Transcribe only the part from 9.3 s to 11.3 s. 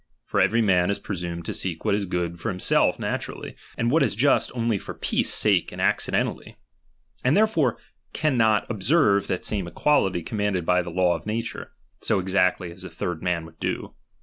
same equality commanded by the law of